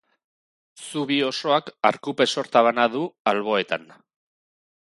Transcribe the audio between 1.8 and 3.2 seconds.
arkupe sorta bana du